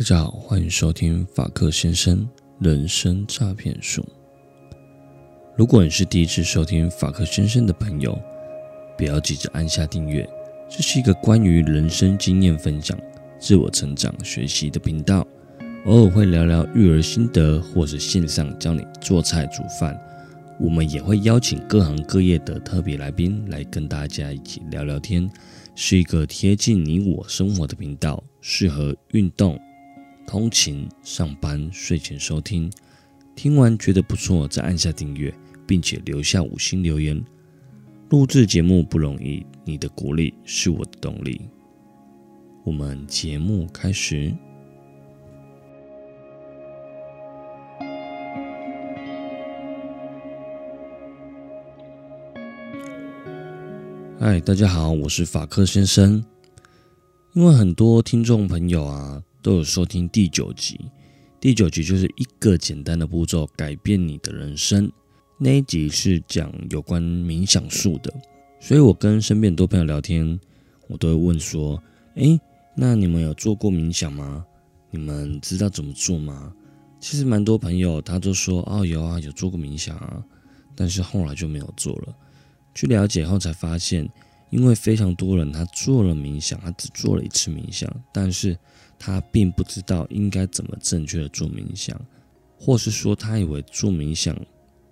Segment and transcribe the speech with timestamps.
[0.00, 2.26] 大家好，欢迎收听法克先生
[2.58, 4.02] 人生诈骗术。
[5.54, 8.18] 如果你是第一次收听法克先生的朋友，
[8.96, 10.26] 不要急着按下订阅。
[10.70, 12.98] 这是一个关于人生经验分享、
[13.38, 15.26] 自我成长学习的频道，
[15.84, 19.94] 偶尔会聊聊育儿心得，或是线上教你做菜煮饭。
[20.58, 25.30] 我们也会邀请各行各业的特别来宾来跟大家一起聊聊天，
[25.74, 29.60] 是一个贴近你我生活的频道，适合运动。
[30.30, 32.70] 通勤、上班、睡前收听，
[33.34, 35.34] 听完觉得不错，再按下订阅，
[35.66, 37.20] 并且留下五星留言。
[38.10, 41.50] 录制节目不容易，你的鼓励是我的动力。
[42.62, 44.32] 我们节目开始。
[54.20, 56.24] 嗨，大家好，我是法克先生。
[57.32, 59.20] 因为很多听众朋友啊。
[59.42, 60.78] 都有收听第九集，
[61.40, 64.90] 第九集就是一个简单的步骤改变你的人生。
[65.38, 68.12] 那一集是讲有关冥想术的，
[68.60, 70.38] 所以我跟身边很多朋友聊天，
[70.88, 71.82] 我都会问说
[72.16, 72.38] ：“诶，
[72.76, 74.44] 那你们有做过冥想吗？
[74.90, 76.52] 你们知道怎么做吗？”
[77.00, 80.22] 其实蛮多朋友他都说：“哦，有啊，有做过冥想啊。”
[80.76, 82.14] 但是后来就没有做了。
[82.74, 84.06] 去了解后才发现，
[84.50, 88.54] 因为非常多人他做了冥想，他只做了一次冥想，但是。
[89.02, 91.98] 他并不知道应该怎么正确的做冥想，
[92.58, 94.38] 或是说他以为做冥想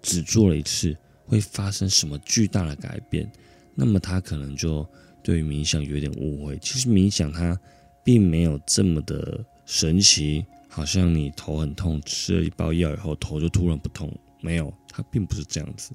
[0.01, 3.31] 只做了一次会发生什么巨大的改变，
[3.75, 4.85] 那么他可能就
[5.23, 6.57] 对于冥想有点误会。
[6.59, 7.61] 其实冥想它
[8.03, 15.91] 并没有这么的神奇，好像你头很痛，吃了一包药以后头就突然不痛，没有，它并不是这样子。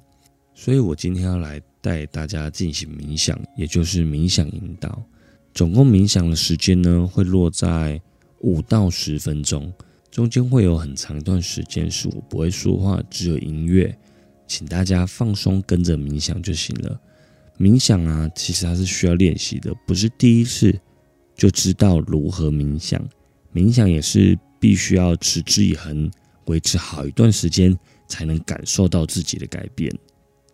[0.54, 5.04] 所以我今天要来带大家进行冥想，也就是冥想引导。
[5.54, 8.02] 总共冥想的时间呢，会落在
[8.40, 9.72] 五到十分钟，
[10.10, 13.96] 中间会有很长一段时间是我不会说话，只有音乐，
[14.48, 17.00] 请大家放松跟着冥想就行了。
[17.60, 20.78] 冥想啊，其实它是需要练习的，不是第一次
[21.36, 23.00] 就知道如何冥想。
[23.54, 26.10] 冥想也是必须要持之以恒，
[26.46, 27.78] 维持好一段时间，
[28.08, 29.96] 才能感受到自己的改变。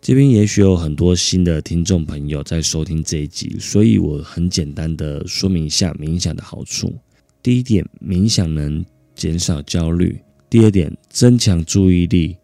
[0.00, 6.94] 这边也许有很多新的听众朋友在收听这一集，所以我很简单的说明一下冥想的好处。
[7.42, 8.82] 第一点，冥想能
[9.14, 10.14] 减少焦虑；
[10.48, 12.34] 第二点，增强注意力、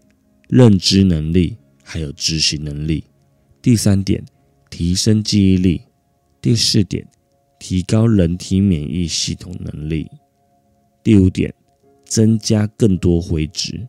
[0.50, 3.02] 认知能力还有执行能力；
[3.62, 4.22] 第三点，
[4.68, 5.80] 提升记忆力；
[6.42, 7.08] 第四点，
[7.58, 10.04] 提高人体免疫系统能力；
[11.02, 11.54] 第五点，
[12.04, 13.88] 增加更多灰质。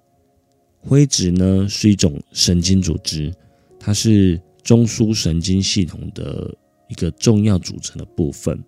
[0.80, 3.34] 灰质呢是一种神经组织。
[3.88, 6.54] 它是中枢神经系统的
[6.90, 8.62] 一个重要组成的部分。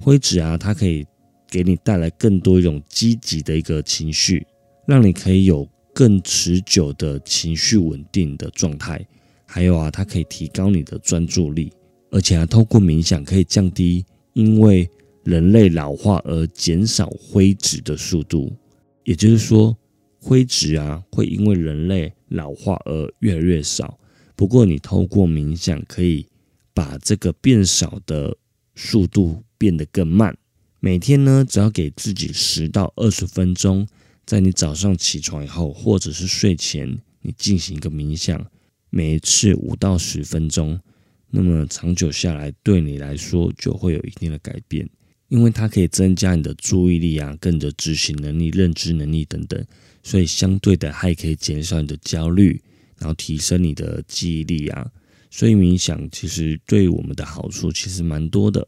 [0.00, 1.04] 灰质啊，它可以
[1.46, 4.46] 给你带来更多一种积极的一个情绪，
[4.86, 9.06] 让你可以有更持久的情绪稳定的状态。
[9.44, 11.70] 还有啊，它可以提高你的专注力，
[12.10, 14.88] 而且啊，透过冥想可以降低因为
[15.24, 18.50] 人类老化而减少灰质的速度。
[19.04, 19.76] 也就是说，
[20.18, 23.98] 灰质啊会因为人类老化而越来越少。
[24.36, 26.26] 不过，你透过冥想可以
[26.74, 28.36] 把这个变少的
[28.74, 30.36] 速度变得更慢。
[30.78, 33.88] 每天呢，只要给自己十到二十分钟，
[34.26, 38.46] 在你早上起床以后，或者是睡前，你进行一个冥想，
[38.90, 40.78] 每一次五到十分钟。
[41.30, 44.88] 那么长久下来，对你来说就会有一定的改变，
[45.28, 49.66] 因为它可以增加你的注意力啊，跟你的执行能力、认知能力等等，
[50.02, 52.62] 所以相对的还可以减少你的焦虑。
[52.98, 54.90] 然后提升你的记忆力啊，
[55.30, 58.66] 所以冥想其实对我们的好处其实蛮多的。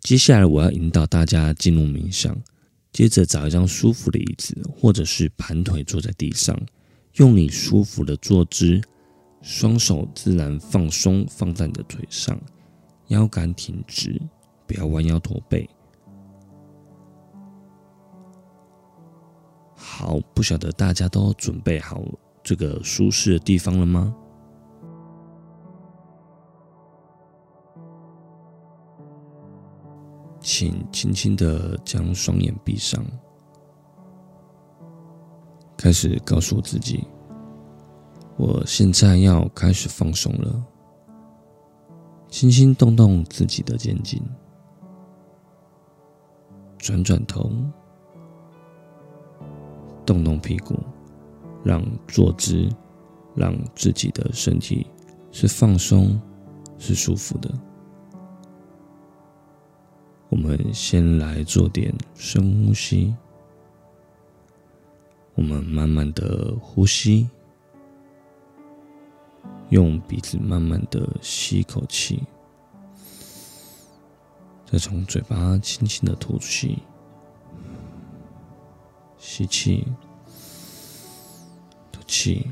[0.00, 2.36] 接下来我要引导大家进入冥想，
[2.92, 6.58] 接着找一张舒服的椅子，或者是盘腿坐在地上，
[7.14, 8.80] 用你舒服的坐姿，
[9.40, 12.40] 双手自然放松放在你的腿上，
[13.08, 14.20] 腰杆挺直，
[14.66, 15.68] 不要弯腰驼背。
[19.74, 22.18] 好，不晓得大家都准备好了。
[22.44, 24.14] 这个舒适的地方了吗？
[30.40, 33.02] 请轻轻的将双眼闭上，
[35.74, 37.08] 开始告诉自己：
[38.36, 40.62] 我现在要开始放松了。
[42.28, 44.22] 轻轻动动自己的肩颈，
[46.76, 47.50] 转转头，
[50.04, 50.74] 动动屁股。
[51.64, 52.68] 让坐姿，
[53.34, 54.86] 让自己的身体
[55.32, 56.20] 是放松、
[56.78, 57.50] 是舒服的。
[60.28, 63.14] 我们先来做点深呼吸，
[65.34, 67.28] 我们慢慢的呼吸，
[69.70, 72.22] 用鼻子慢慢的吸一口气，
[74.66, 76.82] 再从嘴巴轻轻的吐气，
[79.16, 79.86] 吸气，
[82.06, 82.50] 气，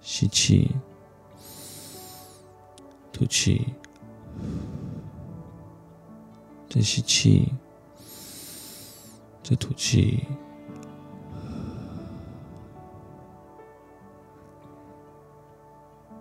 [0.00, 0.70] 吸气，
[3.12, 3.66] 吐气，
[6.68, 7.52] 再吸气。
[9.40, 10.26] 再吐气，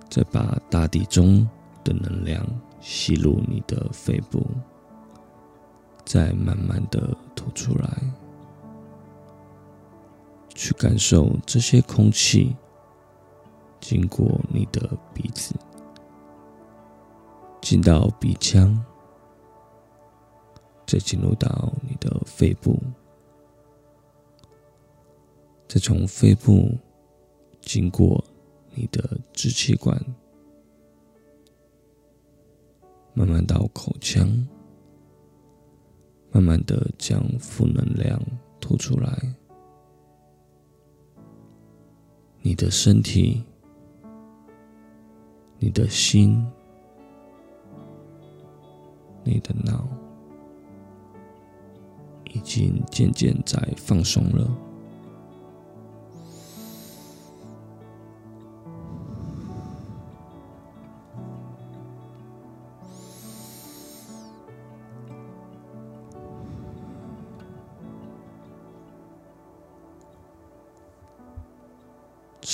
[0.09, 1.45] 再把大地中
[1.83, 2.41] 的能量
[2.79, 4.47] 吸入你的肺部，
[6.05, 8.01] 再慢慢的吐出来，
[10.57, 12.56] 去感受这些空气
[13.80, 15.54] 经过你的鼻子，
[17.62, 18.83] 进到鼻腔，
[20.88, 22.75] 再进入到你的肺部。
[25.68, 26.75] 再从肺部
[27.62, 28.24] 经过
[28.74, 30.04] 你的支气管，
[33.13, 34.27] 慢慢到口腔，
[36.31, 38.19] 慢慢的将负能量
[38.59, 39.36] 吐出来。
[42.47, 43.44] 你的身体、
[45.59, 46.47] 你的心、
[49.25, 49.85] 你的脑，
[52.33, 54.49] 已经渐渐在放松了。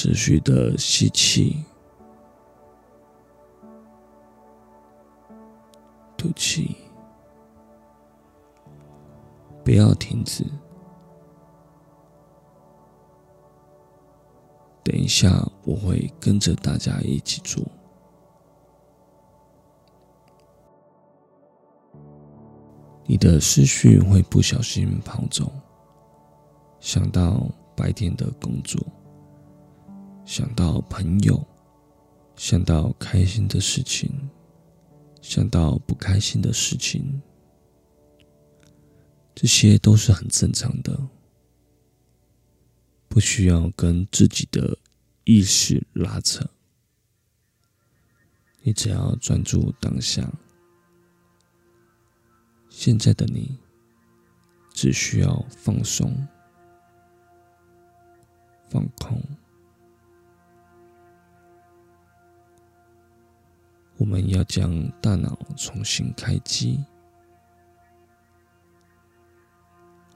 [0.04, 1.64] 持续的吸气，
[6.18, 6.76] 吐气，
[9.64, 10.44] 不要停止。
[14.84, 17.64] 等一下，我会跟着大家一起做。
[23.06, 25.50] 你的思绪会不小心跑走，
[26.82, 28.86] 想到白天的工作。
[30.26, 31.46] 想到朋友，
[32.36, 34.10] 想到开心的事情，
[35.22, 37.22] 想到不开心的事情，
[39.36, 40.98] 这些都是很正常的，
[43.08, 44.78] 不需要跟自己的
[45.26, 46.50] 意识拉扯。
[48.62, 50.32] 你只要专注当下，
[52.70, 53.60] 现在的你
[54.74, 56.16] 只需要放松、
[58.70, 59.22] 放空。
[64.04, 66.84] 我们要将大脑重新开机。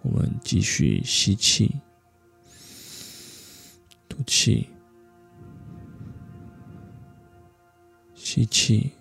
[0.01, 1.73] 我们继续吸气，
[4.09, 4.67] 吐气，
[8.13, 8.91] 吸气，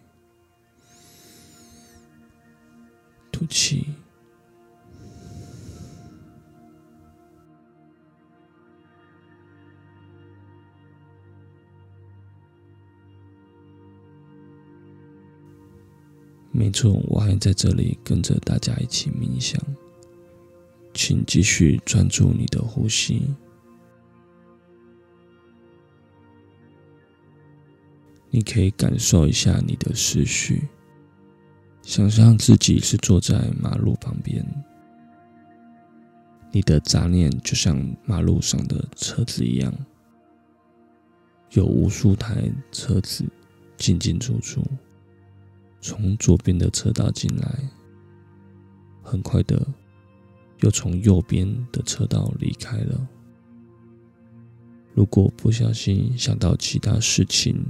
[3.32, 3.95] 吐气。
[16.58, 19.60] 没错，我还在这里跟着大家一起冥想，
[20.94, 23.34] 请继续专注你的呼吸。
[28.30, 30.66] 你可以感受一下你的思绪，
[31.82, 34.42] 想象自己是坐在马路旁边，
[36.50, 39.70] 你的杂念就像马路上的车子一样，
[41.50, 43.26] 有无数台车子
[43.76, 44.64] 进进出出。
[45.86, 47.70] 从左边的车道进来，
[49.04, 49.64] 很快的
[50.58, 53.08] 又从右边的车道离开了。
[54.92, 57.64] 如果不小心想到其他事情，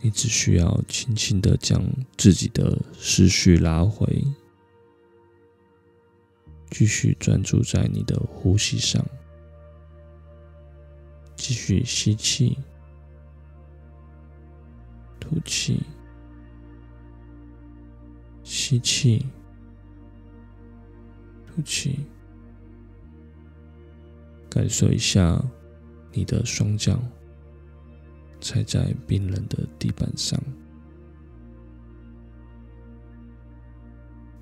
[0.00, 1.84] 你只需要轻轻的将
[2.16, 4.24] 自己的思绪拉回，
[6.70, 9.04] 继续专注在你的呼吸上，
[11.36, 12.56] 继续吸气，
[15.20, 15.82] 吐气。
[18.68, 19.24] 吸气，
[21.46, 22.00] 吐气，
[24.50, 25.40] 感受一下
[26.10, 27.00] 你的双脚
[28.40, 30.36] 踩在冰冷的地板上，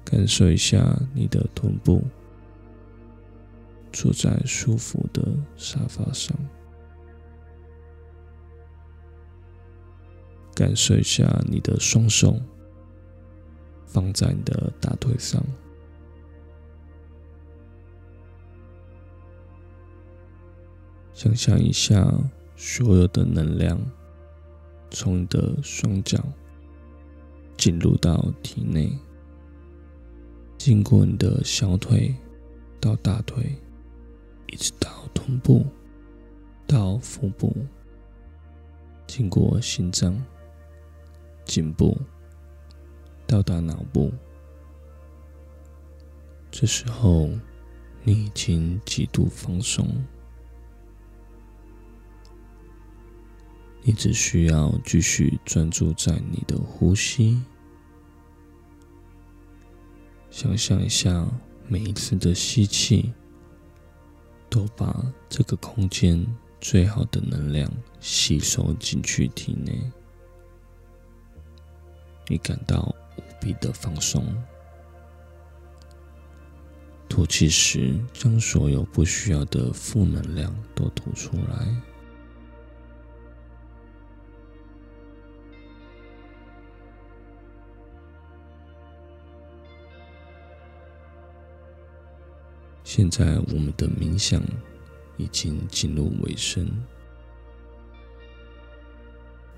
[0.02, 2.02] 感受一下你的臀部
[3.93, 5.23] 坐在舒服的
[5.54, 6.35] 沙发上，
[10.54, 12.40] 感受一下你的双手。
[13.95, 15.41] 放在你的大腿上。
[21.13, 22.13] 想象一下
[22.57, 23.81] 所有的能量
[24.91, 26.19] 从你的双脚
[27.57, 28.99] 进入到体内
[30.59, 32.13] 经过你的小腿
[32.81, 33.57] 到大腿
[34.49, 35.65] 一直到臀部
[36.67, 37.55] 到腹部
[39.07, 40.21] 经过心脏
[41.45, 41.97] 颈部
[43.26, 44.12] 到达脑部。
[46.50, 47.31] 这时候，
[48.02, 49.88] 你已经极度放松。
[53.83, 57.43] 你只需要继续专注在你的呼吸，
[60.31, 61.26] 想象一下，
[61.69, 63.12] 每一次的吸气，
[64.49, 66.25] 都把这个空间
[66.62, 69.78] 最好的能量吸收进去体内。
[72.26, 74.25] 你感到无比的放松。
[77.09, 81.68] 吐气时，将所有不需要的负能量都吐出来。
[92.83, 94.40] 现在我们的冥想
[95.16, 96.68] 已经进入尾声，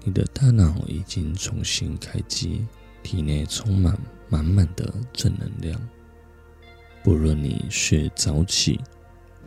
[0.05, 2.67] 你的大脑已经重新开机，
[3.07, 3.97] 体内充满
[4.29, 5.81] 满满的正能量。
[7.05, 8.81] 不论你是早起，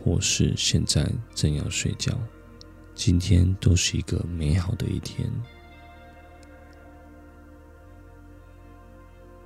[0.02, 2.18] 或是现在正要睡觉，
[2.96, 5.30] 今天都是一个美好的一天。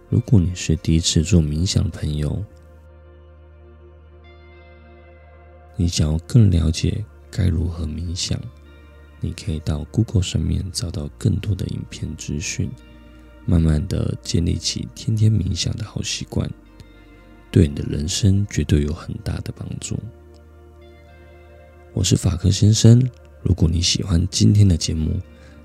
[0.09, 2.45] 如果你是第一次做冥想的朋友，
[5.75, 8.39] 你想要更了解该如何冥想，
[9.19, 12.69] 你可以到 Google 上面找到更多的影片资讯，
[13.45, 16.49] 慢慢的建立起天天冥想的好习惯，
[17.51, 19.97] 对你的人生绝对有很大的帮助。
[21.93, 23.01] 我是法克先生，
[23.41, 25.19] 如果你喜欢今天的节目，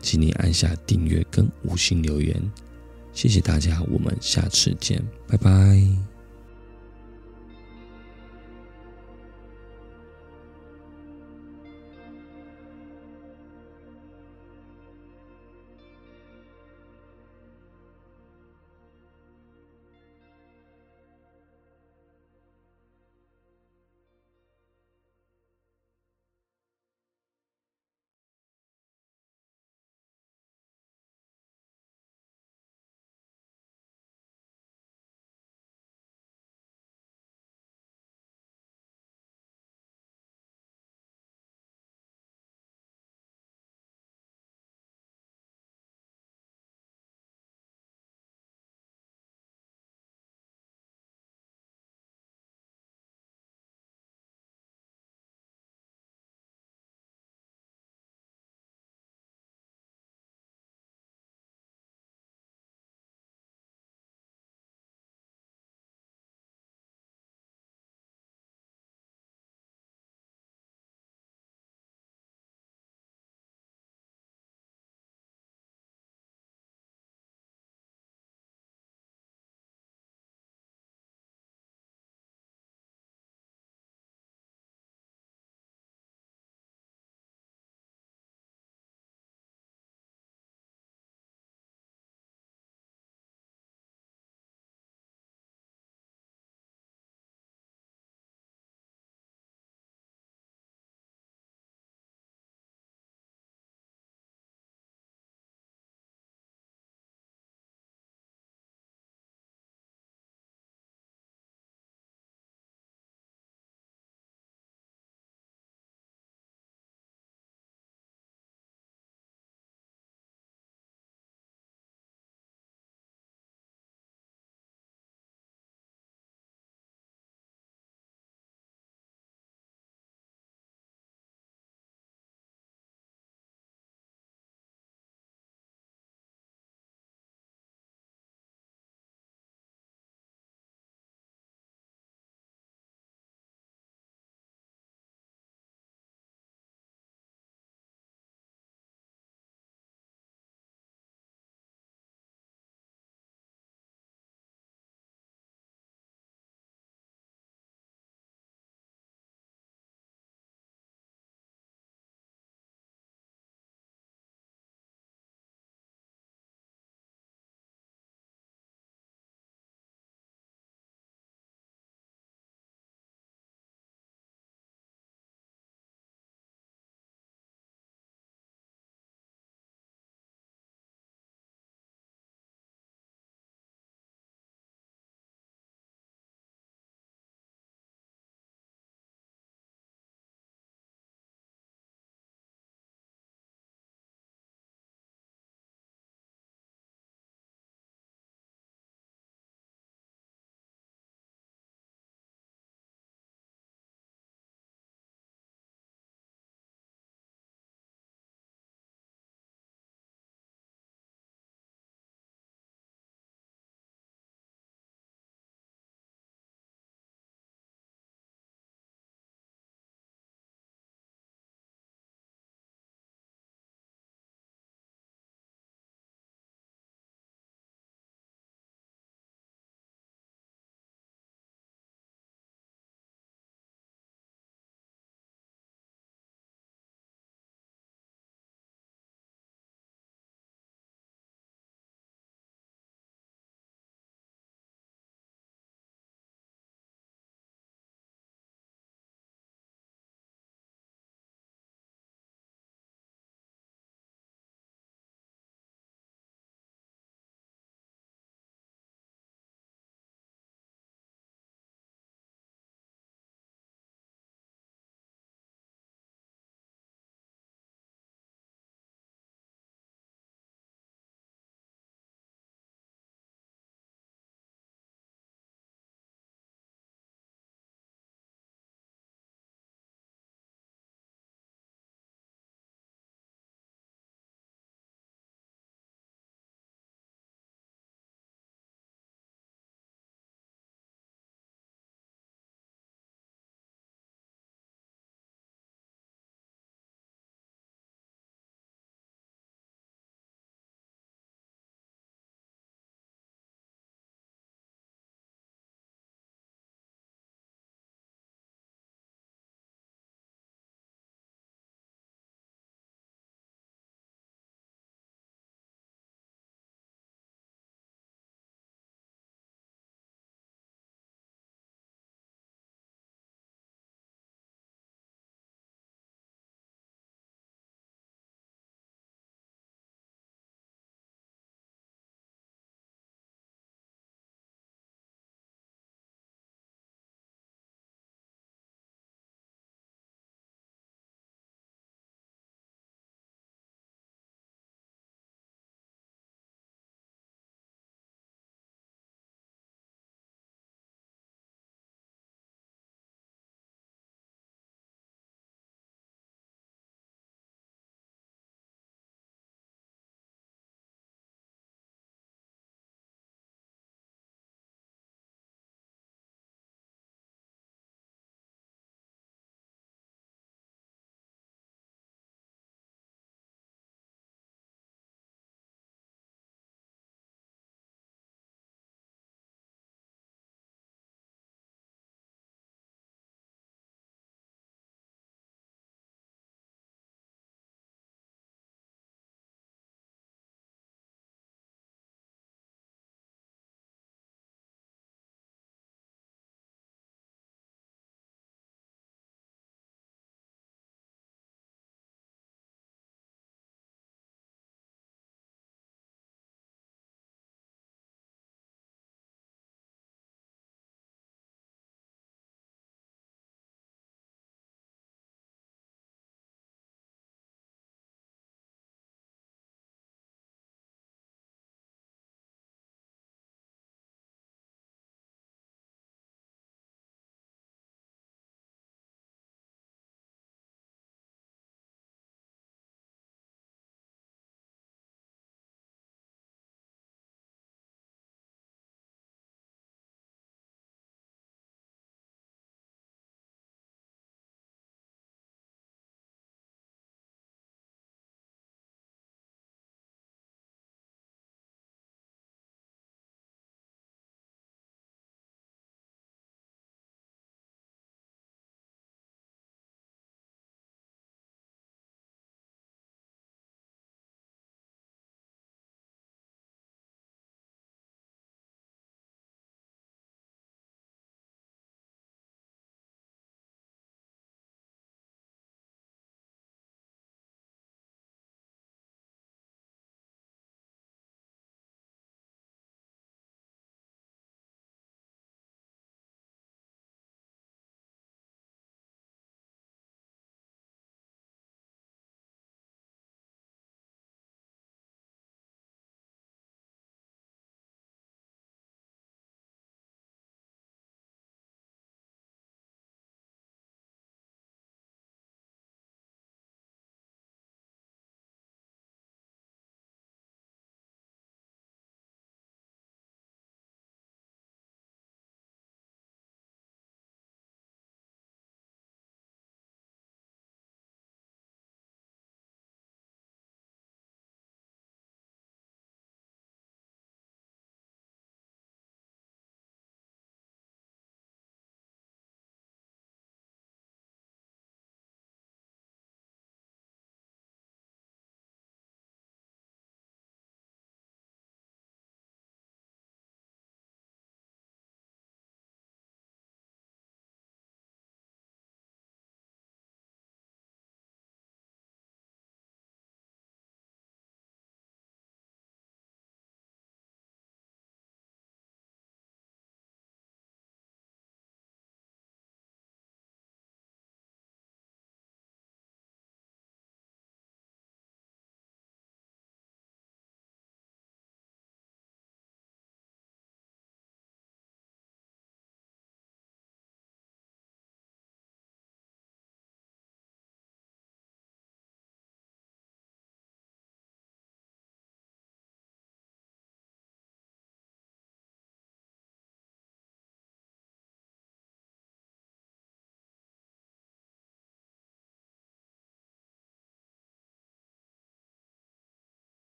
[0.00, 2.40] 请你按下订阅跟五星留言，
[3.12, 6.11] 谢谢大家，我们下次见，拜拜。